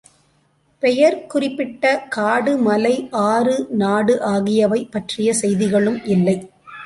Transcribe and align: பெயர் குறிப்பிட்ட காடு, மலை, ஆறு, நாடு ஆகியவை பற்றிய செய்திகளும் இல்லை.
பெயர் 0.83 1.17
குறிப்பிட்ட 1.25 1.91
காடு, 2.09 2.57
மலை, 2.57 2.93
ஆறு, 3.11 3.67
நாடு 3.69 4.15
ஆகியவை 4.21 4.81
பற்றிய 4.91 5.33
செய்திகளும் 5.33 5.99
இல்லை. 6.05 6.37